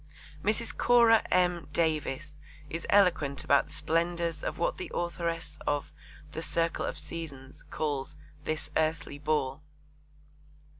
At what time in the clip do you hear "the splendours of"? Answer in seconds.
3.67-4.57